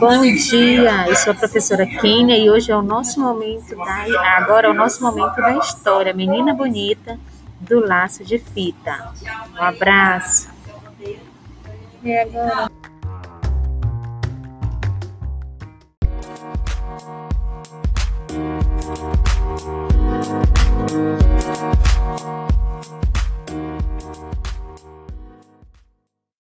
[0.00, 4.66] Bom dia, eu sou a professora Kênia e hoje é o nosso momento da agora
[4.66, 7.18] é o nosso momento da história, menina bonita
[7.60, 9.12] do laço de fita.
[9.54, 10.48] Um abraço.
[12.02, 12.71] E agora?